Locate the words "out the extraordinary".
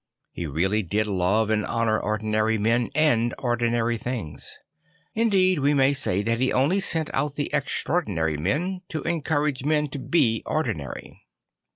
7.13-8.35